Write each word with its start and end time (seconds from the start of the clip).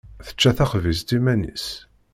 Tečča 0.25 0.51
taxbizt 0.57 1.09
iman-is. 1.17 1.67